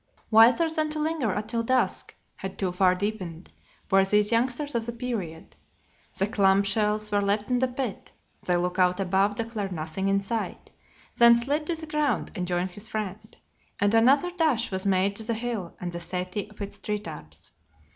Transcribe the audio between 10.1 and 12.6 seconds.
sight, then slid to the ground and